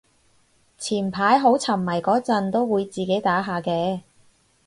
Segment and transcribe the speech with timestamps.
[0.79, 4.01] 前排好沉迷嗰陣都會自己打下嘅